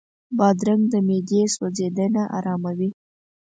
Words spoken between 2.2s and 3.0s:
آراموي.